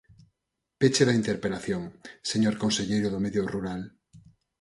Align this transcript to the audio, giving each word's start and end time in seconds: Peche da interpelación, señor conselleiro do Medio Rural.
Peche 0.79 1.03
da 1.07 1.17
interpelación, 1.21 1.83
señor 2.31 2.55
conselleiro 2.63 3.07
do 3.11 3.23
Medio 3.25 3.43
Rural. 3.53 3.81